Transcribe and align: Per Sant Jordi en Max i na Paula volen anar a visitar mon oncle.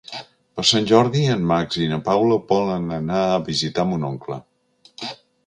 Per 0.59 0.63
Sant 0.69 0.87
Jordi 0.91 1.21
en 1.33 1.43
Max 1.51 1.77
i 1.83 1.89
na 1.91 1.99
Paula 2.07 2.39
volen 2.53 2.89
anar 2.97 3.21
a 3.35 3.45
visitar 3.51 3.87
mon 3.93 4.09
oncle. 4.11 4.41